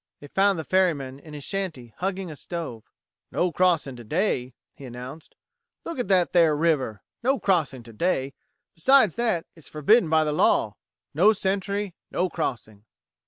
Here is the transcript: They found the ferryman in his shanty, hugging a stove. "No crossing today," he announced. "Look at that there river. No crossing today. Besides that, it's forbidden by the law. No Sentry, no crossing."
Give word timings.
They 0.19 0.29
found 0.29 0.57
the 0.57 0.63
ferryman 0.63 1.19
in 1.19 1.35
his 1.35 1.43
shanty, 1.43 1.93
hugging 1.99 2.31
a 2.31 2.35
stove. 2.35 2.85
"No 3.31 3.51
crossing 3.51 3.95
today," 3.95 4.55
he 4.73 4.83
announced. 4.83 5.35
"Look 5.85 5.99
at 5.99 6.07
that 6.07 6.33
there 6.33 6.55
river. 6.57 7.03
No 7.21 7.37
crossing 7.37 7.83
today. 7.83 8.33
Besides 8.73 9.13
that, 9.13 9.45
it's 9.55 9.69
forbidden 9.69 10.09
by 10.09 10.23
the 10.23 10.31
law. 10.33 10.77
No 11.13 11.33
Sentry, 11.33 11.93
no 12.09 12.29
crossing." 12.29 12.85